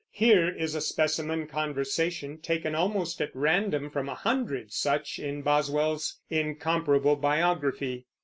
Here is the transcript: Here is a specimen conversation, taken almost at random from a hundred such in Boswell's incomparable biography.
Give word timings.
Here 0.09 0.49
is 0.49 0.73
a 0.73 0.81
specimen 0.81 1.45
conversation, 1.45 2.39
taken 2.39 2.73
almost 2.73 3.21
at 3.21 3.29
random 3.35 3.91
from 3.91 4.09
a 4.09 4.15
hundred 4.15 4.73
such 4.73 5.19
in 5.19 5.43
Boswell's 5.43 6.19
incomparable 6.27 7.15
biography. 7.15 8.07